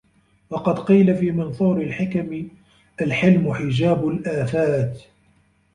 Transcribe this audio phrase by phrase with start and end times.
[0.49, 2.47] وَقَدْ قِيلَ فِي مَنْثُورِ الْحِكَمِ
[3.01, 5.01] الْحِلْمُ حِجَابُ الْآفَاتِ